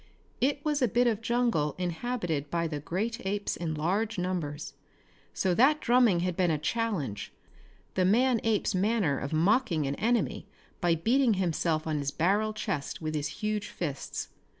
It 0.41 0.65
was 0.65 0.81
a 0.81 0.87
bit 0.87 1.05
of 1.05 1.21
jungle 1.21 1.75
inhabited 1.77 2.49
by 2.49 2.67
the 2.67 2.79
great 2.79 3.23
apes 3.23 3.55
in 3.55 3.75
large 3.75 4.17
numbers. 4.17 4.73
So, 5.31 5.53
that 5.53 5.79
drumming 5.79 6.21
had 6.21 6.35
been 6.35 6.49
a 6.49 6.57
challenge, 6.57 7.31
the 7.93 8.03
man 8.03 8.41
ape's 8.43 8.73
manner 8.73 9.19
of 9.19 9.31
mocking 9.31 9.85
an 9.85 9.93
enemy 9.97 10.47
by 10.79 10.95
beating 10.95 11.35
himself 11.35 11.85
on 11.85 11.99
his 11.99 12.09
barrel 12.09 12.51
chest 12.51 12.99
with 12.99 13.13
his 13.13 13.27
huge 13.27 13.67
fists. 13.67 14.29